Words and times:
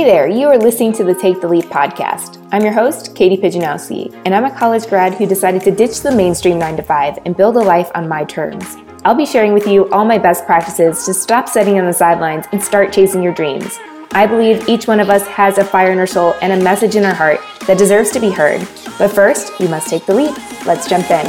Hey 0.00 0.06
there, 0.06 0.26
you 0.26 0.48
are 0.48 0.56
listening 0.56 0.94
to 0.94 1.04
the 1.04 1.14
Take 1.14 1.42
the 1.42 1.46
Leap 1.46 1.66
podcast. 1.66 2.42
I'm 2.52 2.62
your 2.62 2.72
host, 2.72 3.14
Katie 3.14 3.36
Pijanowski, 3.36 4.10
and 4.24 4.34
I'm 4.34 4.46
a 4.46 4.58
college 4.58 4.86
grad 4.86 5.12
who 5.12 5.26
decided 5.26 5.60
to 5.64 5.70
ditch 5.70 6.00
the 6.00 6.10
mainstream 6.10 6.58
9 6.58 6.78
to 6.78 6.82
5 6.82 7.18
and 7.26 7.36
build 7.36 7.56
a 7.56 7.60
life 7.60 7.90
on 7.94 8.08
my 8.08 8.24
terms. 8.24 8.78
I'll 9.04 9.14
be 9.14 9.26
sharing 9.26 9.52
with 9.52 9.66
you 9.66 9.90
all 9.90 10.06
my 10.06 10.16
best 10.16 10.46
practices 10.46 11.04
to 11.04 11.12
stop 11.12 11.50
sitting 11.50 11.78
on 11.78 11.84
the 11.84 11.92
sidelines 11.92 12.46
and 12.50 12.62
start 12.62 12.94
chasing 12.94 13.22
your 13.22 13.34
dreams. 13.34 13.78
I 14.12 14.26
believe 14.26 14.66
each 14.70 14.86
one 14.86 15.00
of 15.00 15.10
us 15.10 15.26
has 15.26 15.58
a 15.58 15.64
fire 15.66 15.92
in 15.92 15.98
our 15.98 16.06
soul 16.06 16.34
and 16.40 16.50
a 16.50 16.64
message 16.64 16.96
in 16.96 17.04
our 17.04 17.12
heart 17.12 17.38
that 17.66 17.76
deserves 17.76 18.10
to 18.12 18.20
be 18.20 18.30
heard. 18.30 18.66
But 18.96 19.08
first, 19.08 19.52
we 19.60 19.68
must 19.68 19.90
take 19.90 20.06
the 20.06 20.14
leap. 20.14 20.34
Let's 20.64 20.88
jump 20.88 21.10
in. 21.10 21.26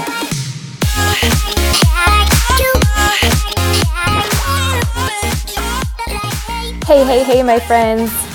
Hey, 6.86 7.04
hey, 7.04 7.24
hey, 7.26 7.44
my 7.44 7.60
friends. 7.60 8.31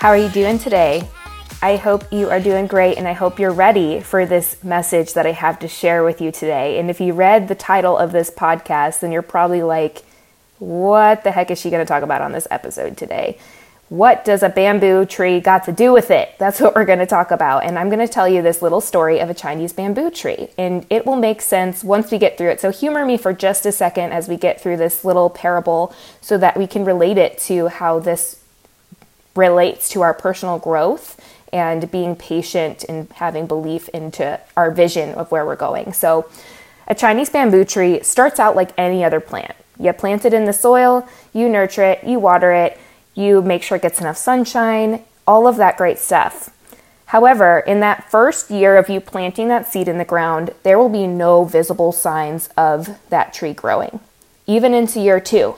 How 0.00 0.08
are 0.08 0.16
you 0.16 0.30
doing 0.30 0.58
today? 0.58 1.06
I 1.60 1.76
hope 1.76 2.10
you 2.10 2.30
are 2.30 2.40
doing 2.40 2.66
great 2.66 2.96
and 2.96 3.06
I 3.06 3.12
hope 3.12 3.38
you're 3.38 3.52
ready 3.52 4.00
for 4.00 4.24
this 4.24 4.64
message 4.64 5.12
that 5.12 5.26
I 5.26 5.32
have 5.32 5.58
to 5.58 5.68
share 5.68 6.02
with 6.02 6.22
you 6.22 6.32
today. 6.32 6.78
And 6.80 6.88
if 6.88 7.02
you 7.02 7.12
read 7.12 7.48
the 7.48 7.54
title 7.54 7.98
of 7.98 8.10
this 8.10 8.30
podcast, 8.30 9.00
then 9.00 9.12
you're 9.12 9.20
probably 9.20 9.62
like, 9.62 10.02
what 10.58 11.22
the 11.22 11.30
heck 11.30 11.50
is 11.50 11.60
she 11.60 11.68
going 11.68 11.84
to 11.84 11.86
talk 11.86 12.02
about 12.02 12.22
on 12.22 12.32
this 12.32 12.48
episode 12.50 12.96
today? 12.96 13.38
What 13.90 14.24
does 14.24 14.42
a 14.42 14.48
bamboo 14.48 15.04
tree 15.04 15.38
got 15.38 15.64
to 15.64 15.72
do 15.72 15.92
with 15.92 16.10
it? 16.10 16.34
That's 16.38 16.62
what 16.62 16.74
we're 16.74 16.86
going 16.86 17.00
to 17.00 17.06
talk 17.06 17.30
about. 17.30 17.64
And 17.64 17.78
I'm 17.78 17.90
going 17.90 17.98
to 17.98 18.08
tell 18.10 18.26
you 18.26 18.40
this 18.40 18.62
little 18.62 18.80
story 18.80 19.18
of 19.18 19.28
a 19.28 19.34
Chinese 19.34 19.74
bamboo 19.74 20.10
tree. 20.10 20.48
And 20.56 20.86
it 20.88 21.04
will 21.04 21.16
make 21.16 21.42
sense 21.42 21.84
once 21.84 22.10
we 22.10 22.16
get 22.16 22.38
through 22.38 22.52
it. 22.52 22.60
So 22.62 22.70
humor 22.70 23.04
me 23.04 23.18
for 23.18 23.34
just 23.34 23.66
a 23.66 23.72
second 23.72 24.12
as 24.12 24.28
we 24.28 24.38
get 24.38 24.62
through 24.62 24.78
this 24.78 25.04
little 25.04 25.28
parable 25.28 25.94
so 26.22 26.38
that 26.38 26.56
we 26.56 26.66
can 26.66 26.86
relate 26.86 27.18
it 27.18 27.36
to 27.40 27.68
how 27.68 27.98
this 27.98 28.39
relates 29.34 29.88
to 29.90 30.02
our 30.02 30.14
personal 30.14 30.58
growth 30.58 31.20
and 31.52 31.90
being 31.90 32.16
patient 32.16 32.84
and 32.88 33.10
having 33.12 33.46
belief 33.46 33.88
into 33.90 34.38
our 34.56 34.70
vision 34.70 35.14
of 35.14 35.30
where 35.30 35.44
we're 35.44 35.56
going. 35.56 35.92
So, 35.92 36.30
a 36.86 36.94
Chinese 36.94 37.30
bamboo 37.30 37.64
tree 37.64 38.02
starts 38.02 38.40
out 38.40 38.56
like 38.56 38.72
any 38.76 39.04
other 39.04 39.20
plant. 39.20 39.54
You 39.78 39.92
plant 39.92 40.24
it 40.24 40.34
in 40.34 40.44
the 40.44 40.52
soil, 40.52 41.08
you 41.32 41.48
nurture 41.48 41.84
it, 41.84 42.04
you 42.04 42.18
water 42.18 42.52
it, 42.52 42.78
you 43.14 43.42
make 43.42 43.62
sure 43.62 43.76
it 43.76 43.82
gets 43.82 44.00
enough 44.00 44.16
sunshine, 44.16 45.04
all 45.26 45.46
of 45.46 45.56
that 45.56 45.76
great 45.76 45.98
stuff. 45.98 46.50
However, 47.06 47.60
in 47.60 47.80
that 47.80 48.10
first 48.10 48.50
year 48.50 48.76
of 48.76 48.88
you 48.88 49.00
planting 49.00 49.48
that 49.48 49.66
seed 49.66 49.88
in 49.88 49.98
the 49.98 50.04
ground, 50.04 50.52
there 50.62 50.78
will 50.78 50.88
be 50.88 51.06
no 51.06 51.44
visible 51.44 51.92
signs 51.92 52.48
of 52.56 52.98
that 53.10 53.32
tree 53.32 53.52
growing. 53.52 54.00
Even 54.46 54.74
into 54.74 55.00
year 55.00 55.18
two, 55.18 55.56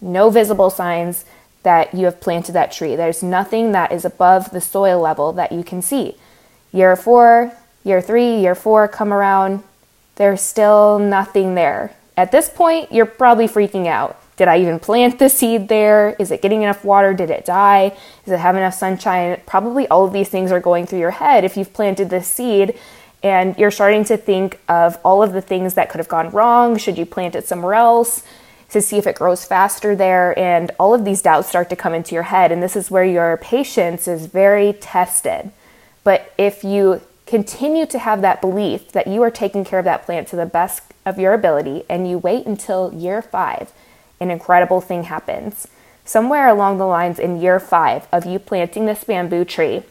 no 0.00 0.30
visible 0.30 0.70
signs 0.70 1.24
that 1.62 1.94
you 1.94 2.04
have 2.06 2.20
planted 2.20 2.52
that 2.52 2.72
tree. 2.72 2.96
There's 2.96 3.22
nothing 3.22 3.72
that 3.72 3.92
is 3.92 4.04
above 4.04 4.50
the 4.50 4.60
soil 4.60 5.00
level 5.00 5.32
that 5.32 5.52
you 5.52 5.62
can 5.62 5.82
see. 5.82 6.16
Year 6.72 6.96
four, 6.96 7.52
year 7.84 8.00
three, 8.00 8.40
year 8.40 8.54
four 8.54 8.88
come 8.88 9.12
around, 9.12 9.62
there's 10.16 10.40
still 10.40 10.98
nothing 10.98 11.54
there. 11.54 11.94
At 12.16 12.32
this 12.32 12.48
point, 12.48 12.92
you're 12.92 13.06
probably 13.06 13.46
freaking 13.46 13.86
out. 13.86 14.18
Did 14.36 14.48
I 14.48 14.60
even 14.60 14.78
plant 14.80 15.18
the 15.18 15.28
seed 15.28 15.68
there? 15.68 16.16
Is 16.18 16.30
it 16.30 16.42
getting 16.42 16.62
enough 16.62 16.84
water? 16.84 17.14
Did 17.14 17.30
it 17.30 17.44
die? 17.44 17.90
Does 18.24 18.32
it 18.32 18.40
have 18.40 18.56
enough 18.56 18.74
sunshine? 18.74 19.40
Probably 19.46 19.86
all 19.88 20.04
of 20.04 20.12
these 20.12 20.28
things 20.28 20.50
are 20.50 20.60
going 20.60 20.86
through 20.86 20.98
your 20.98 21.10
head 21.12 21.44
if 21.44 21.56
you've 21.56 21.72
planted 21.72 22.10
this 22.10 22.26
seed 22.26 22.78
and 23.22 23.56
you're 23.56 23.70
starting 23.70 24.04
to 24.04 24.16
think 24.16 24.58
of 24.68 24.98
all 25.04 25.22
of 25.22 25.32
the 25.32 25.40
things 25.40 25.74
that 25.74 25.90
could 25.90 25.98
have 25.98 26.08
gone 26.08 26.30
wrong. 26.30 26.76
Should 26.76 26.98
you 26.98 27.06
plant 27.06 27.36
it 27.36 27.46
somewhere 27.46 27.74
else? 27.74 28.24
To 28.72 28.80
see 28.80 28.98
if 28.98 29.06
it 29.06 29.16
grows 29.16 29.44
faster 29.44 29.94
there. 29.94 30.38
And 30.38 30.70
all 30.78 30.94
of 30.94 31.04
these 31.04 31.22
doubts 31.22 31.48
start 31.48 31.70
to 31.70 31.76
come 31.76 31.94
into 31.94 32.14
your 32.14 32.24
head. 32.24 32.50
And 32.50 32.62
this 32.62 32.76
is 32.76 32.90
where 32.90 33.04
your 33.04 33.36
patience 33.36 34.08
is 34.08 34.26
very 34.26 34.72
tested. 34.72 35.52
But 36.04 36.32
if 36.36 36.64
you 36.64 37.00
continue 37.26 37.86
to 37.86 37.98
have 37.98 38.20
that 38.22 38.40
belief 38.40 38.92
that 38.92 39.06
you 39.06 39.22
are 39.22 39.30
taking 39.30 39.64
care 39.64 39.78
of 39.78 39.84
that 39.84 40.04
plant 40.04 40.28
to 40.28 40.36
the 40.36 40.46
best 40.46 40.82
of 41.06 41.18
your 41.18 41.32
ability 41.32 41.84
and 41.88 42.08
you 42.08 42.18
wait 42.18 42.46
until 42.46 42.92
year 42.92 43.22
five, 43.22 43.72
an 44.20 44.30
incredible 44.30 44.80
thing 44.80 45.04
happens. 45.04 45.68
Somewhere 46.04 46.48
along 46.48 46.78
the 46.78 46.86
lines 46.86 47.18
in 47.18 47.40
year 47.40 47.60
five 47.60 48.08
of 48.10 48.26
you 48.26 48.38
planting 48.38 48.86
this 48.86 49.04
bamboo 49.04 49.44
tree, 49.44 49.82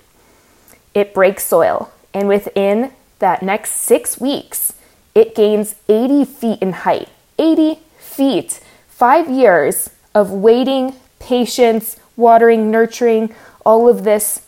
it 0.94 1.14
breaks 1.14 1.46
soil. 1.46 1.92
And 2.14 2.28
within 2.28 2.92
that 3.20 3.42
next 3.42 3.72
six 3.72 4.20
weeks, 4.20 4.74
it 5.16 5.36
gains 5.36 5.76
80 5.88 6.26
feet 6.26 6.60
in 6.62 6.74
height. 6.74 7.10
80 7.40 7.80
feet 7.98 8.60
five 9.02 9.28
years 9.32 9.90
of 10.14 10.30
waiting, 10.30 10.94
patience, 11.18 11.98
watering, 12.16 12.70
nurturing, 12.70 13.34
all 13.66 13.90
of 13.90 14.04
this 14.04 14.46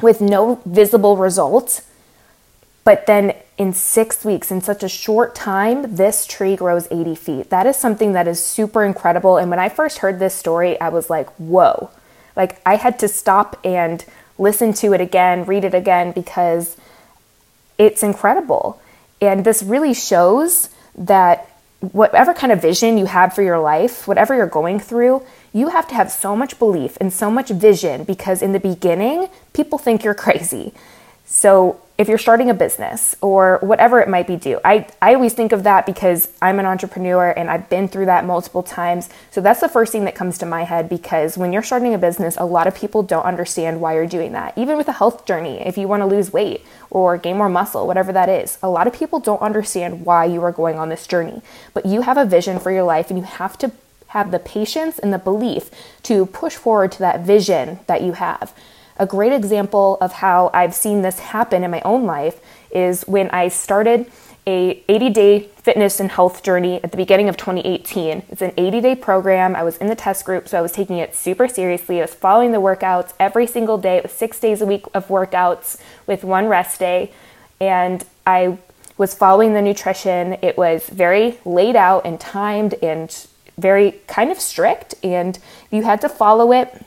with 0.00 0.18
no 0.18 0.62
visible 0.64 1.18
results. 1.18 1.82
But 2.84 3.04
then 3.04 3.36
in 3.58 3.74
six 3.74 4.24
weeks, 4.24 4.50
in 4.50 4.62
such 4.62 4.82
a 4.82 4.88
short 4.88 5.34
time, 5.34 5.94
this 5.96 6.26
tree 6.26 6.56
grows 6.56 6.88
80 6.90 7.14
feet. 7.16 7.50
That 7.50 7.66
is 7.66 7.76
something 7.76 8.14
that 8.14 8.26
is 8.26 8.42
super 8.42 8.82
incredible. 8.82 9.36
And 9.36 9.50
when 9.50 9.58
I 9.58 9.68
first 9.68 9.98
heard 9.98 10.18
this 10.18 10.34
story, 10.34 10.80
I 10.80 10.88
was 10.88 11.10
like, 11.10 11.28
whoa. 11.36 11.90
Like 12.34 12.62
I 12.64 12.76
had 12.76 12.98
to 13.00 13.08
stop 13.08 13.60
and 13.62 14.02
listen 14.38 14.72
to 14.72 14.94
it 14.94 15.02
again, 15.02 15.44
read 15.44 15.64
it 15.64 15.74
again, 15.74 16.12
because 16.12 16.78
it's 17.76 18.02
incredible. 18.02 18.80
And 19.20 19.44
this 19.44 19.62
really 19.62 19.92
shows 19.92 20.70
that 20.96 21.51
whatever 21.90 22.32
kind 22.32 22.52
of 22.52 22.62
vision 22.62 22.96
you 22.96 23.06
have 23.06 23.34
for 23.34 23.42
your 23.42 23.58
life, 23.58 24.06
whatever 24.06 24.36
you're 24.36 24.46
going 24.46 24.78
through, 24.78 25.22
you 25.52 25.68
have 25.68 25.88
to 25.88 25.94
have 25.94 26.10
so 26.12 26.36
much 26.36 26.58
belief 26.58 26.96
and 27.00 27.12
so 27.12 27.30
much 27.30 27.48
vision 27.50 28.04
because 28.04 28.40
in 28.40 28.52
the 28.52 28.60
beginning, 28.60 29.28
people 29.52 29.78
think 29.78 30.04
you're 30.04 30.14
crazy. 30.26 30.72
So 31.26 31.80
if 32.02 32.08
you're 32.08 32.18
starting 32.18 32.50
a 32.50 32.54
business 32.54 33.14
or 33.20 33.58
whatever 33.62 34.00
it 34.00 34.08
might 34.08 34.26
be 34.26 34.34
do. 34.34 34.58
I, 34.64 34.88
I 35.00 35.14
always 35.14 35.34
think 35.34 35.52
of 35.52 35.62
that 35.62 35.86
because 35.86 36.28
i'm 36.42 36.58
an 36.58 36.66
entrepreneur 36.66 37.30
and 37.30 37.48
i've 37.48 37.70
been 37.70 37.86
through 37.86 38.06
that 38.06 38.24
multiple 38.24 38.64
times. 38.64 39.08
So 39.30 39.40
that's 39.40 39.60
the 39.60 39.68
first 39.68 39.92
thing 39.92 40.04
that 40.06 40.16
comes 40.16 40.36
to 40.38 40.46
my 40.46 40.64
head 40.64 40.88
because 40.88 41.38
when 41.38 41.52
you're 41.52 41.62
starting 41.62 41.94
a 41.94 41.98
business 41.98 42.36
a 42.36 42.44
lot 42.44 42.66
of 42.66 42.74
people 42.74 43.04
don't 43.04 43.24
understand 43.24 43.80
why 43.80 43.94
you're 43.94 44.08
doing 44.08 44.32
that. 44.32 44.58
Even 44.58 44.76
with 44.76 44.88
a 44.88 44.92
health 44.92 45.24
journey 45.26 45.60
if 45.60 45.78
you 45.78 45.86
want 45.86 46.00
to 46.00 46.06
lose 46.06 46.32
weight 46.32 46.66
or 46.90 47.16
gain 47.16 47.36
more 47.36 47.48
muscle 47.48 47.86
whatever 47.86 48.12
that 48.12 48.28
is 48.28 48.58
a 48.64 48.68
lot 48.68 48.88
of 48.88 48.92
people 48.92 49.20
don't 49.20 49.40
understand 49.40 50.04
why 50.04 50.24
you 50.24 50.42
are 50.42 50.52
going 50.52 50.80
on 50.80 50.88
this 50.88 51.06
journey. 51.06 51.40
But 51.72 51.86
you 51.86 52.00
have 52.00 52.16
a 52.16 52.24
vision 52.24 52.58
for 52.58 52.72
your 52.72 52.82
life 52.82 53.10
and 53.10 53.18
you 53.18 53.24
have 53.24 53.56
to 53.58 53.70
have 54.08 54.32
the 54.32 54.40
patience 54.40 54.98
and 54.98 55.12
the 55.12 55.18
belief 55.18 55.70
to 56.02 56.26
push 56.26 56.56
forward 56.56 56.90
to 56.92 56.98
that 56.98 57.20
vision 57.20 57.78
that 57.86 58.02
you 58.02 58.14
have 58.14 58.52
a 58.96 59.06
great 59.06 59.32
example 59.32 59.98
of 60.00 60.12
how 60.12 60.50
I've 60.52 60.74
seen 60.74 61.02
this 61.02 61.18
happen 61.18 61.64
in 61.64 61.70
my 61.70 61.80
own 61.82 62.04
life 62.04 62.40
is 62.70 63.02
when 63.02 63.30
I 63.30 63.48
started 63.48 64.10
a 64.46 64.82
80 64.88 65.10
day 65.10 65.40
fitness 65.56 66.00
and 66.00 66.10
health 66.10 66.42
journey 66.42 66.82
at 66.82 66.90
the 66.90 66.96
beginning 66.96 67.28
of 67.28 67.36
2018. 67.36 68.22
It's 68.28 68.42
an 68.42 68.52
80 68.56 68.80
day 68.80 68.94
program. 68.96 69.54
I 69.54 69.62
was 69.62 69.76
in 69.78 69.86
the 69.86 69.94
test 69.94 70.24
group, 70.24 70.48
so 70.48 70.58
I 70.58 70.60
was 70.60 70.72
taking 70.72 70.98
it 70.98 71.14
super 71.14 71.46
seriously. 71.46 71.98
I 71.98 72.02
was 72.02 72.14
following 72.14 72.52
the 72.52 72.58
workouts 72.58 73.12
every 73.20 73.46
single 73.46 73.78
day. 73.78 73.98
It 73.98 74.02
was 74.02 74.12
six 74.12 74.40
days 74.40 74.60
a 74.60 74.66
week 74.66 74.84
of 74.94 75.06
workouts 75.08 75.80
with 76.06 76.24
one 76.24 76.48
rest 76.48 76.80
day. 76.80 77.12
And 77.60 78.04
I 78.26 78.58
was 78.98 79.14
following 79.14 79.54
the 79.54 79.62
nutrition. 79.62 80.36
It 80.42 80.58
was 80.58 80.88
very 80.88 81.38
laid 81.44 81.76
out 81.76 82.04
and 82.04 82.20
timed 82.20 82.74
and 82.82 83.26
very 83.58 84.00
kind 84.06 84.30
of 84.30 84.40
strict, 84.40 84.94
and 85.02 85.38
you 85.70 85.82
had 85.82 86.00
to 86.00 86.08
follow 86.08 86.52
it 86.52 86.84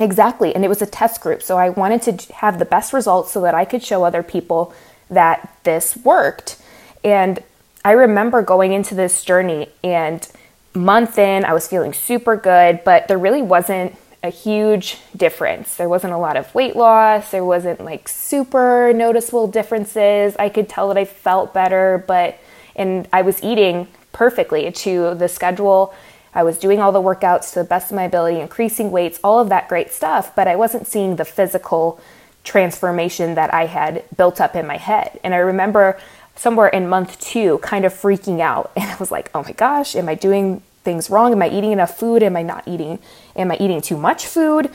Exactly. 0.00 0.54
And 0.54 0.64
it 0.64 0.68
was 0.68 0.82
a 0.82 0.86
test 0.86 1.20
group. 1.20 1.42
So 1.42 1.58
I 1.58 1.68
wanted 1.68 2.18
to 2.18 2.32
have 2.34 2.58
the 2.58 2.64
best 2.64 2.92
results 2.92 3.32
so 3.32 3.40
that 3.42 3.54
I 3.54 3.64
could 3.64 3.82
show 3.82 4.04
other 4.04 4.22
people 4.22 4.72
that 5.10 5.56
this 5.64 5.96
worked. 5.98 6.60
And 7.04 7.42
I 7.84 7.92
remember 7.92 8.42
going 8.42 8.72
into 8.72 8.94
this 8.94 9.24
journey 9.24 9.68
and 9.84 10.26
month 10.74 11.18
in, 11.18 11.44
I 11.44 11.52
was 11.52 11.68
feeling 11.68 11.92
super 11.92 12.36
good, 12.36 12.82
but 12.84 13.08
there 13.08 13.18
really 13.18 13.42
wasn't 13.42 13.96
a 14.22 14.30
huge 14.30 14.98
difference. 15.16 15.76
There 15.76 15.88
wasn't 15.88 16.12
a 16.12 16.18
lot 16.18 16.36
of 16.36 16.54
weight 16.54 16.76
loss. 16.76 17.30
There 17.32 17.44
wasn't 17.44 17.84
like 17.84 18.08
super 18.08 18.92
noticeable 18.94 19.48
differences. 19.48 20.36
I 20.38 20.48
could 20.48 20.68
tell 20.68 20.88
that 20.88 20.96
I 20.96 21.04
felt 21.04 21.52
better, 21.52 22.04
but, 22.06 22.38
and 22.76 23.08
I 23.12 23.22
was 23.22 23.42
eating 23.42 23.88
perfectly 24.12 24.70
to 24.70 25.14
the 25.14 25.28
schedule 25.28 25.92
I 26.34 26.42
was 26.42 26.58
doing 26.58 26.80
all 26.80 26.92
the 26.92 27.02
workouts 27.02 27.52
to 27.52 27.60
the 27.60 27.64
best 27.64 27.90
of 27.90 27.96
my 27.96 28.04
ability, 28.04 28.40
increasing 28.40 28.90
weights, 28.90 29.20
all 29.22 29.40
of 29.40 29.48
that 29.50 29.68
great 29.68 29.92
stuff, 29.92 30.34
but 30.34 30.48
I 30.48 30.56
wasn't 30.56 30.86
seeing 30.86 31.16
the 31.16 31.24
physical 31.24 32.00
transformation 32.44 33.34
that 33.34 33.52
I 33.52 33.66
had 33.66 34.04
built 34.16 34.40
up 34.40 34.56
in 34.56 34.66
my 34.66 34.76
head. 34.76 35.20
And 35.22 35.34
I 35.34 35.38
remember 35.38 35.98
somewhere 36.34 36.68
in 36.68 36.88
month 36.88 37.20
two 37.20 37.58
kind 37.58 37.84
of 37.84 37.92
freaking 37.92 38.40
out. 38.40 38.72
And 38.76 38.90
I 38.90 38.96
was 38.96 39.10
like, 39.10 39.30
oh 39.34 39.42
my 39.42 39.52
gosh, 39.52 39.94
am 39.94 40.08
I 40.08 40.14
doing 40.14 40.62
things 40.82 41.10
wrong? 41.10 41.32
Am 41.32 41.42
I 41.42 41.48
eating 41.48 41.72
enough 41.72 41.96
food? 41.98 42.22
Am 42.22 42.36
I 42.36 42.42
not 42.42 42.66
eating? 42.66 42.98
Am 43.36 43.50
I 43.50 43.56
eating 43.56 43.80
too 43.80 43.96
much 43.96 44.26
food? 44.26 44.70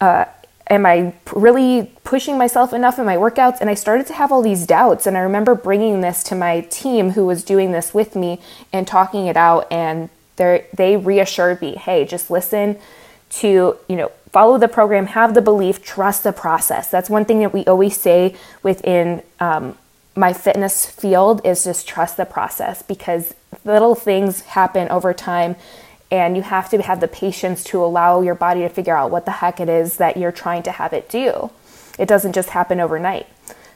Uh, 0.00 0.24
am 0.68 0.86
I 0.86 1.14
really 1.32 1.92
pushing 2.02 2.38
myself 2.38 2.72
enough 2.72 2.98
in 2.98 3.04
my 3.04 3.16
workouts? 3.16 3.60
And 3.60 3.70
I 3.70 3.74
started 3.74 4.06
to 4.08 4.14
have 4.14 4.32
all 4.32 4.42
these 4.42 4.66
doubts. 4.66 5.06
And 5.06 5.16
I 5.16 5.20
remember 5.20 5.54
bringing 5.54 6.00
this 6.00 6.24
to 6.24 6.34
my 6.34 6.62
team 6.62 7.10
who 7.10 7.26
was 7.26 7.44
doing 7.44 7.72
this 7.72 7.94
with 7.94 8.16
me 8.16 8.40
and 8.72 8.86
talking 8.86 9.26
it 9.26 9.36
out. 9.36 9.70
And 9.70 10.08
they 10.36 10.66
they 10.74 10.96
reassured 10.96 11.60
me, 11.60 11.76
hey, 11.76 12.04
just 12.04 12.30
listen 12.30 12.78
to, 13.30 13.76
you 13.88 13.96
know, 13.96 14.12
follow 14.30 14.58
the 14.58 14.68
program, 14.68 15.06
have 15.06 15.34
the 15.34 15.42
belief, 15.42 15.82
trust 15.82 16.22
the 16.22 16.32
process. 16.32 16.90
That's 16.90 17.10
one 17.10 17.24
thing 17.24 17.40
that 17.40 17.52
we 17.52 17.64
always 17.64 17.98
say 17.98 18.34
within 18.62 19.22
um, 19.40 19.76
my 20.14 20.32
fitness 20.32 20.86
field 20.86 21.40
is 21.44 21.64
just 21.64 21.88
trust 21.88 22.16
the 22.16 22.26
process 22.26 22.82
because 22.82 23.34
little 23.64 23.94
things 23.94 24.42
happen 24.42 24.88
over 24.88 25.14
time 25.14 25.56
and 26.10 26.36
you 26.36 26.42
have 26.42 26.68
to 26.70 26.82
have 26.82 27.00
the 27.00 27.08
patience 27.08 27.64
to 27.64 27.82
allow 27.82 28.20
your 28.20 28.34
body 28.34 28.60
to 28.60 28.68
figure 28.68 28.96
out 28.96 29.10
what 29.10 29.24
the 29.24 29.30
heck 29.30 29.60
it 29.60 29.68
is 29.68 29.96
that 29.96 30.16
you're 30.18 30.32
trying 30.32 30.62
to 30.62 30.70
have 30.70 30.92
it 30.92 31.08
do. 31.08 31.50
It 31.98 32.06
doesn't 32.06 32.34
just 32.34 32.50
happen 32.50 32.80
overnight. 32.80 33.26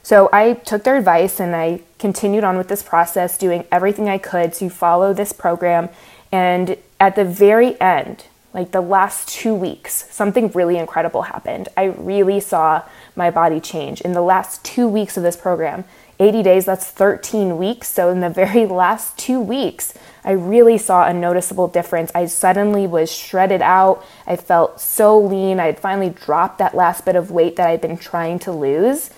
So 0.03 0.29
I 0.31 0.53
took 0.53 0.83
their 0.83 0.97
advice 0.97 1.39
and 1.39 1.55
I 1.55 1.81
continued 1.97 2.43
on 2.43 2.57
with 2.57 2.67
this 2.67 2.83
process, 2.83 3.37
doing 3.37 3.65
everything 3.71 4.07
I 4.07 4.19
could 4.19 4.53
to 4.53 4.69
follow 4.69 5.13
this 5.13 5.33
program. 5.33 5.89
And 6.31 6.77
at 6.99 7.15
the 7.15 7.25
very 7.25 7.79
end, 7.79 8.25
like 8.53 8.71
the 8.71 8.81
last 8.81 9.29
two 9.29 9.53
weeks, 9.53 10.07
something 10.09 10.49
really 10.49 10.77
incredible 10.77 11.23
happened. 11.23 11.69
I 11.77 11.85
really 11.85 12.39
saw 12.39 12.83
my 13.15 13.29
body 13.29 13.59
change. 13.59 14.01
In 14.01 14.13
the 14.13 14.21
last 14.21 14.63
two 14.65 14.87
weeks 14.87 15.15
of 15.15 15.23
this 15.23 15.35
program, 15.35 15.83
80 16.19 16.41
days, 16.41 16.65
that's 16.65 16.87
13 16.87 17.57
weeks. 17.57 17.87
So, 17.87 18.09
in 18.09 18.21
the 18.21 18.29
very 18.29 18.65
last 18.83 19.17
two 19.17 19.39
weeks, 19.39 19.93
I 20.23 20.31
really 20.31 20.77
saw 20.77 21.05
a 21.05 21.13
noticeable 21.13 21.67
difference. 21.67 22.11
I 22.15 22.25
suddenly 22.25 22.87
was 22.87 23.11
shredded 23.11 23.61
out. 23.61 24.03
I 24.25 24.35
felt 24.35 24.81
so 24.81 25.19
lean. 25.19 25.59
I 25.59 25.67
had 25.67 25.79
finally 25.79 26.09
dropped 26.09 26.57
that 26.57 26.73
last 26.75 27.05
bit 27.05 27.15
of 27.15 27.29
weight 27.29 27.57
that 27.57 27.67
I'd 27.67 27.81
been 27.81 27.97
trying 27.97 28.39
to 28.39 28.51
lose. 28.51 29.11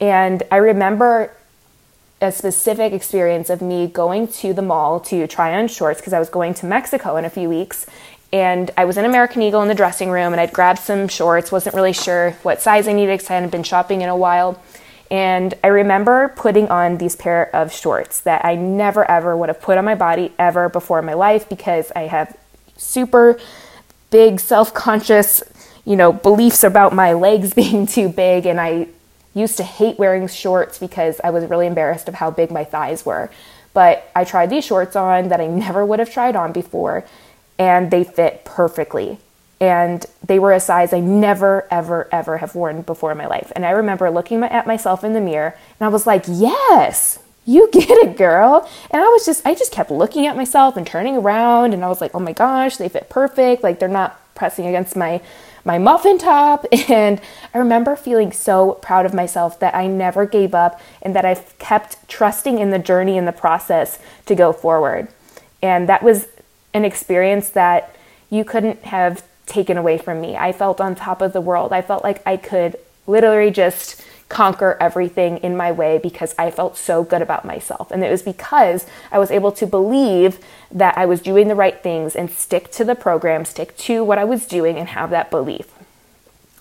And 0.00 0.42
I 0.50 0.56
remember 0.56 1.32
a 2.20 2.30
specific 2.30 2.92
experience 2.92 3.48
of 3.48 3.62
me 3.62 3.86
going 3.86 4.28
to 4.28 4.52
the 4.52 4.62
mall 4.62 5.00
to 5.00 5.26
try 5.26 5.54
on 5.54 5.68
shorts 5.68 6.00
because 6.00 6.12
I 6.12 6.18
was 6.18 6.28
going 6.28 6.54
to 6.54 6.66
Mexico 6.66 7.16
in 7.16 7.24
a 7.24 7.30
few 7.30 7.48
weeks. 7.48 7.86
And 8.32 8.70
I 8.76 8.84
was 8.84 8.96
in 8.96 9.04
American 9.04 9.42
Eagle 9.42 9.62
in 9.62 9.68
the 9.68 9.74
dressing 9.74 10.10
room 10.10 10.32
and 10.32 10.40
I'd 10.40 10.52
grabbed 10.52 10.80
some 10.80 11.08
shorts, 11.08 11.50
wasn't 11.50 11.74
really 11.74 11.92
sure 11.92 12.32
what 12.42 12.60
size 12.60 12.86
I 12.86 12.92
needed 12.92 13.14
because 13.14 13.30
I 13.30 13.34
hadn't 13.34 13.50
been 13.50 13.62
shopping 13.62 14.02
in 14.02 14.08
a 14.08 14.16
while. 14.16 14.62
And 15.10 15.54
I 15.64 15.68
remember 15.68 16.32
putting 16.36 16.68
on 16.68 16.98
these 16.98 17.16
pair 17.16 17.54
of 17.54 17.72
shorts 17.72 18.20
that 18.20 18.44
I 18.44 18.54
never 18.54 19.10
ever 19.10 19.36
would 19.36 19.48
have 19.48 19.60
put 19.60 19.76
on 19.76 19.84
my 19.84 19.96
body 19.96 20.32
ever 20.38 20.68
before 20.68 21.00
in 21.00 21.06
my 21.06 21.14
life 21.14 21.48
because 21.48 21.90
I 21.96 22.02
have 22.02 22.36
super 22.76 23.38
big 24.10 24.38
self-conscious, 24.38 25.42
you 25.84 25.96
know, 25.96 26.12
beliefs 26.12 26.62
about 26.62 26.94
my 26.94 27.14
legs 27.14 27.54
being 27.54 27.86
too 27.86 28.08
big 28.08 28.46
and 28.46 28.60
I 28.60 28.88
used 29.34 29.56
to 29.56 29.62
hate 29.62 29.98
wearing 29.98 30.26
shorts 30.26 30.78
because 30.78 31.20
I 31.22 31.30
was 31.30 31.44
really 31.44 31.66
embarrassed 31.66 32.08
of 32.08 32.14
how 32.14 32.30
big 32.30 32.50
my 32.50 32.64
thighs 32.64 33.06
were. 33.06 33.30
But 33.72 34.10
I 34.14 34.24
tried 34.24 34.50
these 34.50 34.64
shorts 34.64 34.96
on 34.96 35.28
that 35.28 35.40
I 35.40 35.46
never 35.46 35.86
would 35.86 35.98
have 35.98 36.12
tried 36.12 36.36
on 36.36 36.52
before 36.52 37.04
and 37.58 37.90
they 37.90 38.04
fit 38.04 38.44
perfectly 38.44 39.18
and 39.60 40.06
they 40.26 40.38
were 40.38 40.52
a 40.52 40.60
size 40.60 40.92
I 40.92 41.00
never, 41.00 41.68
ever, 41.70 42.08
ever 42.10 42.38
have 42.38 42.54
worn 42.54 42.82
before 42.82 43.12
in 43.12 43.18
my 43.18 43.26
life. 43.26 43.52
And 43.54 43.66
I 43.66 43.70
remember 43.70 44.10
looking 44.10 44.42
at 44.42 44.66
myself 44.66 45.04
in 45.04 45.12
the 45.12 45.20
mirror 45.20 45.54
and 45.78 45.86
I 45.86 45.88
was 45.88 46.06
like, 46.06 46.24
yes, 46.26 47.18
you 47.44 47.68
get 47.72 47.90
it, 47.90 48.16
girl. 48.16 48.68
And 48.90 49.02
I 49.02 49.06
was 49.08 49.26
just, 49.26 49.46
I 49.46 49.54
just 49.54 49.70
kept 49.70 49.90
looking 49.90 50.26
at 50.26 50.36
myself 50.36 50.76
and 50.76 50.86
turning 50.86 51.16
around 51.16 51.74
and 51.74 51.84
I 51.84 51.88
was 51.88 52.00
like, 52.00 52.14
oh 52.14 52.20
my 52.20 52.32
gosh, 52.32 52.78
they 52.78 52.88
fit 52.88 53.10
perfect. 53.10 53.62
Like 53.62 53.78
they're 53.78 53.88
not 53.88 54.18
pressing 54.34 54.66
against 54.66 54.96
my, 54.96 55.20
my 55.64 55.78
muffin 55.78 56.18
top. 56.18 56.66
And 56.88 57.20
I 57.54 57.58
remember 57.58 57.94
feeling 57.94 58.32
so 58.32 58.72
proud 58.74 59.06
of 59.06 59.14
myself 59.14 59.60
that 59.60 59.74
I 59.74 59.86
never 59.86 60.26
gave 60.26 60.54
up 60.54 60.80
and 61.02 61.14
that 61.14 61.24
I 61.24 61.34
kept 61.58 62.08
trusting 62.08 62.58
in 62.58 62.70
the 62.70 62.78
journey 62.78 63.16
and 63.16 63.28
the 63.28 63.32
process 63.32 63.98
to 64.26 64.34
go 64.34 64.52
forward. 64.52 65.08
And 65.62 65.88
that 65.88 66.02
was 66.02 66.26
an 66.74 66.84
experience 66.84 67.50
that 67.50 67.94
you 68.28 68.44
couldn't 68.44 68.84
have 68.84 69.22
taken 69.46 69.76
away 69.76 69.98
from 69.98 70.20
me. 70.20 70.36
I 70.36 70.52
felt 70.52 70.80
on 70.80 70.94
top 70.94 71.20
of 71.20 71.32
the 71.32 71.40
world. 71.40 71.72
I 71.72 71.82
felt 71.82 72.02
like 72.02 72.22
I 72.26 72.36
could 72.36 72.76
literally 73.06 73.50
just 73.50 74.04
conquer 74.30 74.78
everything 74.80 75.36
in 75.38 75.54
my 75.54 75.70
way 75.70 75.98
because 75.98 76.34
I 76.38 76.50
felt 76.50 76.78
so 76.78 77.04
good 77.04 77.20
about 77.20 77.44
myself. 77.44 77.90
And 77.90 78.02
it 78.02 78.10
was 78.10 78.22
because 78.22 78.86
I 79.12 79.18
was 79.18 79.30
able 79.30 79.52
to 79.52 79.66
believe 79.66 80.38
that 80.70 80.96
I 80.96 81.04
was 81.04 81.20
doing 81.20 81.48
the 81.48 81.54
right 81.54 81.82
things 81.82 82.16
and 82.16 82.30
stick 82.30 82.70
to 82.72 82.84
the 82.84 82.94
program, 82.94 83.44
stick 83.44 83.76
to 83.78 84.02
what 84.02 84.16
I 84.16 84.24
was 84.24 84.46
doing, 84.46 84.78
and 84.78 84.88
have 84.88 85.10
that 85.10 85.30
belief. 85.30 85.66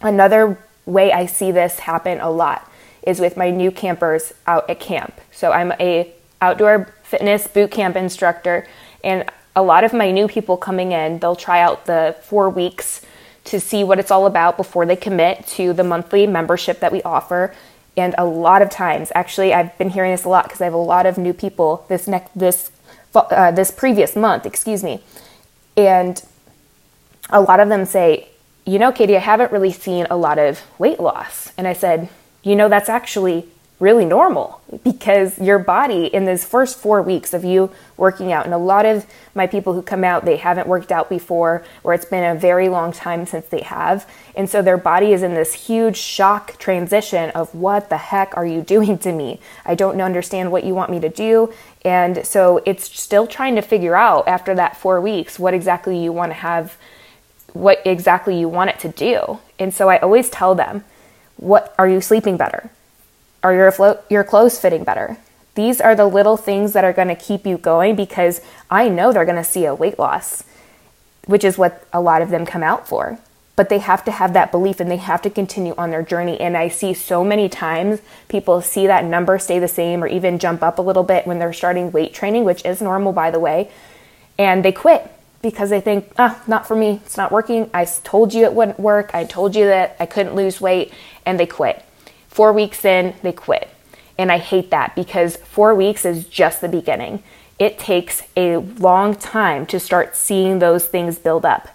Another 0.01 0.57
way 0.85 1.13
I 1.13 1.27
see 1.27 1.51
this 1.51 1.79
happen 1.79 2.19
a 2.19 2.29
lot 2.29 2.69
is 3.03 3.19
with 3.19 3.37
my 3.37 3.51
new 3.51 3.71
campers 3.71 4.33
out 4.47 4.69
at 4.69 4.79
camp. 4.79 5.13
So 5.31 5.51
I'm 5.51 5.71
a 5.73 6.11
outdoor 6.41 6.93
fitness 7.03 7.47
boot 7.47 7.71
camp 7.71 7.95
instructor 7.95 8.67
and 9.03 9.29
a 9.55 9.61
lot 9.61 9.83
of 9.83 9.93
my 9.93 10.11
new 10.11 10.27
people 10.27 10.57
coming 10.57 10.91
in, 10.91 11.19
they'll 11.19 11.35
try 11.35 11.59
out 11.59 11.85
the 11.85 12.15
four 12.23 12.49
weeks 12.49 13.05
to 13.45 13.59
see 13.59 13.83
what 13.83 13.99
it's 13.99 14.11
all 14.11 14.25
about 14.25 14.57
before 14.57 14.85
they 14.85 14.95
commit 14.95 15.47
to 15.47 15.73
the 15.73 15.83
monthly 15.83 16.27
membership 16.27 16.79
that 16.79 16.91
we 16.91 17.01
offer. 17.03 17.53
And 17.97 18.15
a 18.17 18.25
lot 18.25 18.61
of 18.61 18.69
times, 18.69 19.11
actually, 19.15 19.53
I've 19.53 19.77
been 19.77 19.89
hearing 19.89 20.11
this 20.11 20.23
a 20.23 20.29
lot 20.29 20.45
because 20.45 20.61
I 20.61 20.65
have 20.65 20.73
a 20.73 20.77
lot 20.77 21.05
of 21.05 21.17
new 21.17 21.33
people 21.33 21.85
this 21.89 22.07
next 22.07 22.37
this 22.37 22.71
uh, 23.15 23.51
this 23.51 23.71
previous 23.71 24.15
month, 24.15 24.45
excuse 24.45 24.83
me, 24.83 25.01
and 25.75 26.21
a 27.29 27.41
lot 27.41 27.59
of 27.59 27.69
them 27.69 27.85
say, 27.85 28.29
you 28.65 28.79
know, 28.79 28.91
Katie, 28.91 29.15
I 29.15 29.19
haven't 29.19 29.51
really 29.51 29.71
seen 29.71 30.05
a 30.09 30.17
lot 30.17 30.37
of 30.37 30.61
weight 30.77 30.99
loss. 30.99 31.51
And 31.57 31.67
I 31.67 31.73
said, 31.73 32.09
you 32.43 32.55
know, 32.55 32.69
that's 32.69 32.89
actually 32.89 33.47
really 33.79 34.03
normal 34.03 34.61
because 34.83 35.39
your 35.39 35.57
body 35.57 36.07
in 36.07 36.25
those 36.25 36.43
first 36.43 36.77
four 36.77 37.01
weeks 37.01 37.33
of 37.33 37.45
you 37.45 37.71
working 37.95 38.31
out 38.31 38.43
and 38.43 38.53
a 38.53 38.57
lot 38.57 38.85
of 38.85 39.05
my 39.33 39.47
people 39.47 39.73
who 39.73 39.81
come 39.81 40.03
out 40.03 40.25
they 40.25 40.35
haven't 40.35 40.67
worked 40.67 40.91
out 40.91 41.09
before 41.09 41.63
or 41.83 41.93
it's 41.93 42.03
been 42.03 42.35
a 42.35 42.37
very 42.37 42.67
long 42.67 42.91
time 42.91 43.25
since 43.25 43.47
they 43.47 43.61
have. 43.61 44.09
And 44.35 44.49
so 44.49 44.61
their 44.61 44.77
body 44.77 45.13
is 45.13 45.23
in 45.23 45.33
this 45.33 45.53
huge 45.53 45.95
shock 45.95 46.57
transition 46.59 47.29
of 47.31 47.55
what 47.55 47.89
the 47.89 47.97
heck 47.97 48.35
are 48.35 48.45
you 48.45 48.61
doing 48.75 48.97
to 48.99 49.13
me? 49.13 49.39
I 49.65 49.75
don't 49.75 50.01
understand 50.01 50.51
what 50.51 50.65
you 50.65 50.75
want 50.75 50.91
me 50.91 50.99
to 50.99 51.09
do. 51.09 51.53
And 51.85 52.27
so 52.27 52.61
it's 52.65 52.99
still 52.99 53.27
trying 53.27 53.55
to 53.55 53.61
figure 53.61 53.95
out 53.95 54.27
after 54.27 54.53
that 54.55 54.75
four 54.75 54.99
weeks 54.99 55.39
what 55.39 55.53
exactly 55.53 55.97
you 55.97 56.11
want 56.11 56.31
to 56.31 56.35
have 56.35 56.77
what 57.53 57.81
exactly 57.85 58.37
you 58.39 58.47
want 58.49 58.69
it 58.69 58.79
to 58.79 58.89
do. 58.89 59.39
And 59.57 59.73
so 59.73 59.89
i 59.89 59.97
always 59.99 60.29
tell 60.29 60.53
them 60.53 60.83
what 61.37 61.73
are 61.79 61.87
you 61.87 62.01
sleeping 62.01 62.35
better 62.35 62.69
are 63.43 63.53
your, 63.53 63.71
flo- 63.71 63.99
your 64.09 64.23
clothes 64.23 64.59
fitting 64.59 64.83
better? 64.83 65.17
These 65.55 65.81
are 65.81 65.95
the 65.95 66.05
little 66.05 66.37
things 66.37 66.73
that 66.73 66.83
are 66.83 66.93
going 66.93 67.07
to 67.09 67.15
keep 67.15 67.45
you 67.45 67.57
going 67.57 67.95
because 67.95 68.41
I 68.69 68.87
know 68.87 69.11
they're 69.11 69.25
going 69.25 69.35
to 69.35 69.43
see 69.43 69.65
a 69.65 69.75
weight 69.75 69.99
loss, 69.99 70.43
which 71.25 71.43
is 71.43 71.57
what 71.57 71.85
a 71.91 72.01
lot 72.01 72.21
of 72.21 72.29
them 72.29 72.45
come 72.45 72.63
out 72.63 72.87
for. 72.87 73.19
But 73.55 73.67
they 73.67 73.79
have 73.79 74.05
to 74.05 74.11
have 74.11 74.31
that 74.33 74.51
belief 74.51 74.79
and 74.79 74.89
they 74.89 74.97
have 74.97 75.21
to 75.23 75.29
continue 75.29 75.75
on 75.77 75.89
their 75.89 76.01
journey. 76.01 76.39
And 76.39 76.55
I 76.55 76.69
see 76.69 76.93
so 76.93 77.25
many 77.25 77.49
times 77.49 78.01
people 78.29 78.61
see 78.61 78.87
that 78.87 79.03
number 79.03 79.37
stay 79.37 79.59
the 79.59 79.67
same 79.67 80.01
or 80.01 80.07
even 80.07 80.39
jump 80.39 80.63
up 80.63 80.79
a 80.79 80.81
little 80.81 81.03
bit 81.03 81.27
when 81.27 81.39
they're 81.39 81.51
starting 81.51 81.91
weight 81.91 82.13
training, 82.13 82.45
which 82.45 82.63
is 82.63 82.81
normal, 82.81 83.11
by 83.11 83.31
the 83.31 83.39
way, 83.39 83.69
and 84.37 84.63
they 84.63 84.71
quit 84.71 85.11
because 85.41 85.69
they 85.69 85.81
think, 85.81 86.11
ah, 86.17 86.41
not 86.47 86.67
for 86.67 86.75
me, 86.75 87.01
it's 87.05 87.17
not 87.17 87.31
working. 87.31 87.69
I 87.73 87.85
told 87.85 88.33
you 88.33 88.45
it 88.45 88.53
wouldn't 88.53 88.79
work. 88.79 89.11
I 89.13 89.25
told 89.25 89.55
you 89.55 89.65
that 89.65 89.95
I 89.99 90.05
couldn't 90.05 90.35
lose 90.35 90.59
weight, 90.59 90.93
and 91.25 91.39
they 91.39 91.45
quit. 91.45 91.85
Four 92.29 92.53
weeks 92.53 92.85
in, 92.85 93.15
they 93.21 93.33
quit. 93.33 93.69
And 94.17 94.31
I 94.31 94.37
hate 94.37 94.71
that 94.71 94.95
because 94.95 95.37
four 95.37 95.75
weeks 95.75 96.05
is 96.05 96.25
just 96.25 96.61
the 96.61 96.69
beginning. 96.69 97.23
It 97.57 97.77
takes 97.77 98.23
a 98.37 98.57
long 98.57 99.15
time 99.15 99.65
to 99.67 99.79
start 99.79 100.15
seeing 100.15 100.59
those 100.59 100.85
things 100.87 101.19
build 101.19 101.45
up. 101.45 101.67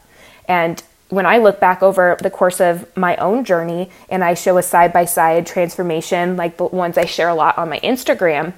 And 0.48 0.82
when 1.08 1.26
I 1.26 1.38
look 1.38 1.60
back 1.60 1.82
over 1.82 2.16
the 2.20 2.30
course 2.30 2.60
of 2.60 2.94
my 2.96 3.16
own 3.16 3.44
journey 3.44 3.90
and 4.08 4.24
I 4.24 4.34
show 4.34 4.58
a 4.58 4.62
side 4.62 4.92
by 4.92 5.04
side 5.04 5.46
transformation, 5.46 6.36
like 6.36 6.56
the 6.56 6.64
ones 6.64 6.98
I 6.98 7.04
share 7.04 7.28
a 7.28 7.34
lot 7.34 7.58
on 7.58 7.68
my 7.68 7.80
Instagram, 7.80 8.54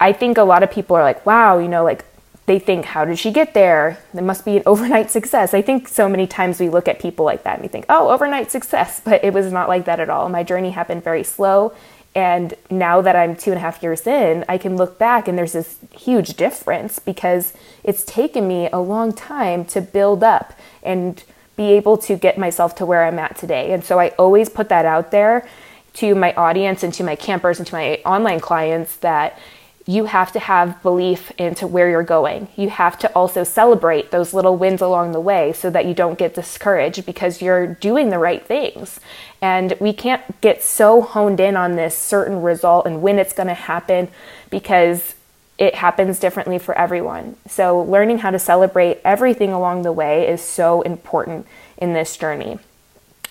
I 0.00 0.12
think 0.12 0.36
a 0.36 0.42
lot 0.42 0.62
of 0.62 0.70
people 0.70 0.96
are 0.96 1.02
like, 1.02 1.24
wow, 1.24 1.58
you 1.58 1.68
know, 1.68 1.84
like 1.84 2.04
they 2.46 2.58
think, 2.58 2.84
how 2.84 3.04
did 3.04 3.18
she 3.18 3.30
get 3.30 3.54
there? 3.54 3.98
There 4.12 4.22
must 4.22 4.44
be 4.44 4.56
an 4.58 4.62
overnight 4.66 5.10
success. 5.10 5.54
I 5.54 5.62
think 5.62 5.88
so 5.88 6.08
many 6.08 6.26
times 6.26 6.60
we 6.60 6.68
look 6.68 6.88
at 6.88 6.98
people 6.98 7.24
like 7.24 7.42
that 7.44 7.54
and 7.54 7.62
we 7.62 7.68
think, 7.68 7.86
oh, 7.88 8.10
overnight 8.10 8.50
success. 8.50 9.00
But 9.04 9.24
it 9.24 9.32
was 9.32 9.52
not 9.52 9.68
like 9.68 9.84
that 9.84 10.00
at 10.00 10.10
all. 10.10 10.28
My 10.28 10.42
journey 10.42 10.70
happened 10.70 11.04
very 11.04 11.24
slow. 11.24 11.72
And 12.14 12.54
now 12.70 13.00
that 13.00 13.16
I'm 13.16 13.34
two 13.34 13.50
and 13.50 13.58
a 13.58 13.60
half 13.60 13.82
years 13.82 14.06
in, 14.06 14.44
I 14.48 14.56
can 14.56 14.76
look 14.76 14.98
back 14.98 15.26
and 15.26 15.36
there's 15.36 15.52
this 15.52 15.78
huge 15.90 16.34
difference 16.34 16.98
because 17.00 17.52
it's 17.82 18.04
taken 18.04 18.46
me 18.46 18.68
a 18.72 18.78
long 18.78 19.12
time 19.12 19.64
to 19.66 19.80
build 19.80 20.22
up 20.22 20.52
and 20.82 21.22
be 21.56 21.72
able 21.72 21.98
to 21.98 22.16
get 22.16 22.38
myself 22.38 22.74
to 22.76 22.86
where 22.86 23.04
I'm 23.04 23.18
at 23.18 23.36
today. 23.36 23.72
And 23.72 23.84
so 23.84 23.98
I 23.98 24.08
always 24.10 24.48
put 24.48 24.68
that 24.68 24.84
out 24.84 25.10
there 25.10 25.46
to 25.94 26.14
my 26.14 26.32
audience 26.34 26.82
and 26.82 26.92
to 26.94 27.04
my 27.04 27.16
campers 27.16 27.58
and 27.58 27.66
to 27.66 27.74
my 27.74 27.96
online 28.04 28.40
clients 28.40 28.96
that 28.96 29.38
you 29.86 30.06
have 30.06 30.32
to 30.32 30.38
have 30.38 30.80
belief 30.82 31.30
into 31.32 31.66
where 31.66 31.90
you're 31.90 32.02
going. 32.02 32.48
You 32.56 32.70
have 32.70 32.98
to 33.00 33.12
also 33.12 33.44
celebrate 33.44 34.10
those 34.10 34.32
little 34.32 34.56
wins 34.56 34.80
along 34.80 35.12
the 35.12 35.20
way 35.20 35.52
so 35.52 35.68
that 35.70 35.84
you 35.84 35.92
don't 35.92 36.18
get 36.18 36.34
discouraged 36.34 37.04
because 37.04 37.42
you're 37.42 37.66
doing 37.66 38.08
the 38.08 38.18
right 38.18 38.44
things. 38.44 38.98
And 39.42 39.74
we 39.80 39.92
can't 39.92 40.40
get 40.40 40.62
so 40.62 41.02
honed 41.02 41.38
in 41.38 41.54
on 41.54 41.76
this 41.76 41.96
certain 41.96 42.40
result 42.40 42.86
and 42.86 43.02
when 43.02 43.18
it's 43.18 43.34
going 43.34 43.48
to 43.48 43.54
happen 43.54 44.08
because 44.48 45.14
it 45.58 45.74
happens 45.74 46.18
differently 46.18 46.58
for 46.58 46.76
everyone. 46.76 47.36
So, 47.46 47.80
learning 47.80 48.18
how 48.18 48.30
to 48.30 48.38
celebrate 48.38 49.00
everything 49.04 49.52
along 49.52 49.82
the 49.82 49.92
way 49.92 50.26
is 50.26 50.40
so 50.40 50.82
important 50.82 51.46
in 51.76 51.92
this 51.92 52.16
journey. 52.16 52.58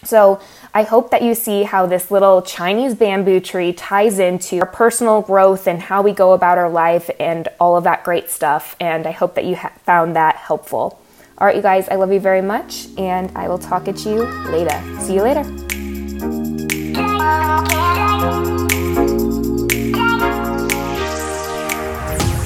So 0.06 0.40
I 0.74 0.84
hope 0.84 1.12
that 1.12 1.22
you 1.22 1.36
see 1.36 1.64
how 1.64 1.86
this 1.86 2.12
little 2.12 2.42
Chinese 2.42 2.96
bamboo 2.96 3.40
tree 3.40 3.74
ties 3.74 4.20
into 4.20 4.60
our 4.60 4.66
personal 4.66 5.22
growth 5.22 5.68
and 5.68 5.82
how 5.82 6.02
we 6.02 6.12
go 6.12 6.34
about 6.34 6.58
our 6.58 6.70
life 6.70 7.10
and 7.20 7.48
all 7.60 7.76
of 7.78 7.84
that 7.86 8.04
great 8.04 8.30
stuff. 8.30 8.76
And 8.80 9.06
I 9.08 9.12
hope 9.12 9.36
that 9.36 9.46
you 9.46 9.56
ha- 9.56 9.74
found 9.86 10.16
that 10.16 10.36
helpful. 10.36 11.00
All 11.38 11.48
right, 11.48 11.56
you 11.56 11.62
guys, 11.62 11.90
I 11.90 11.96
love 11.96 12.14
you 12.14 12.20
very 12.20 12.42
much, 12.42 12.88
and 12.98 13.32
I 13.36 13.48
will 13.48 13.58
talk 13.58 13.88
at 13.88 14.06
you 14.06 14.24
later. 14.52 14.82
See 15.00 15.16
you 15.16 15.24
later. 15.24 15.44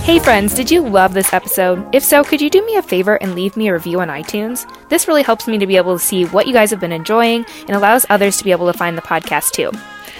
Hey 0.07 0.19
friends, 0.19 0.53
did 0.53 0.71
you 0.71 0.87
love 0.87 1.13
this 1.13 1.33
episode? 1.33 1.85
If 1.93 2.01
so, 2.01 2.23
could 2.23 2.39
you 2.39 2.49
do 2.49 2.65
me 2.65 2.77
a 2.77 2.81
favor 2.81 3.15
and 3.17 3.35
leave 3.35 3.57
me 3.57 3.67
a 3.67 3.73
review 3.73 3.99
on 3.99 4.07
iTunes? 4.07 4.65
This 4.87 5.05
really 5.05 5.21
helps 5.21 5.49
me 5.49 5.57
to 5.57 5.67
be 5.67 5.75
able 5.75 5.99
to 5.99 6.03
see 6.03 6.23
what 6.23 6.47
you 6.47 6.53
guys 6.53 6.71
have 6.71 6.79
been 6.79 6.93
enjoying 6.93 7.45
and 7.67 7.71
allows 7.71 8.05
others 8.09 8.37
to 8.37 8.45
be 8.45 8.51
able 8.51 8.71
to 8.71 8.77
find 8.77 8.97
the 8.97 9.01
podcast 9.01 9.51
too. 9.51 9.69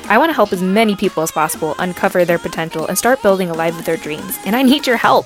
I 0.10 0.18
want 0.18 0.30
to 0.30 0.34
help 0.34 0.52
as 0.52 0.62
many 0.62 0.98
people 0.98 1.24
as 1.24 1.32
possible 1.32 1.74
uncover 1.80 2.26
their 2.26 2.38
potential 2.38 2.86
and 2.86 2.98
start 2.98 3.22
building 3.22 3.50
a 3.50 3.54
life 3.54 3.80
of 3.80 3.86
their 3.86 3.96
dreams, 3.96 4.38
and 4.46 4.58
I 4.58 4.62
need 4.62 4.86
your 4.86 4.98
help. 4.98 5.26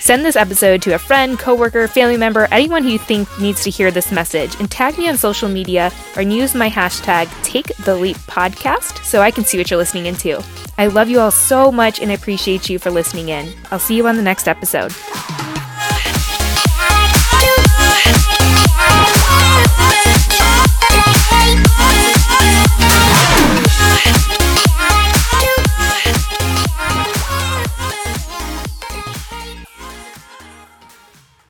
Send 0.00 0.24
this 0.24 0.36
episode 0.36 0.80
to 0.82 0.94
a 0.94 0.98
friend, 0.98 1.38
coworker, 1.38 1.88
family 1.88 2.16
member, 2.16 2.48
anyone 2.50 2.82
who 2.82 2.90
you 2.90 2.98
think 2.98 3.28
needs 3.40 3.62
to 3.64 3.70
hear 3.70 3.90
this 3.90 4.12
message, 4.12 4.54
and 4.60 4.70
tag 4.70 4.96
me 4.96 5.08
on 5.08 5.16
social 5.16 5.48
media 5.48 5.90
or 6.16 6.22
use 6.22 6.54
my 6.54 6.70
hashtag 6.70 7.26
TakeTheLeapPodcast 7.44 9.04
so 9.04 9.20
I 9.20 9.30
can 9.30 9.44
see 9.44 9.58
what 9.58 9.70
you're 9.70 9.78
listening 9.78 10.06
into. 10.06 10.42
I 10.78 10.86
love 10.86 11.08
you 11.08 11.20
all 11.20 11.30
so 11.30 11.72
much 11.72 12.00
and 12.00 12.12
appreciate 12.12 12.70
you 12.70 12.78
for 12.78 12.90
listening 12.90 13.28
in. 13.28 13.52
I'll 13.70 13.78
see 13.78 13.96
you 13.96 14.06
on 14.06 14.16
the 14.16 14.22
next 14.22 14.48
episode. 14.48 14.94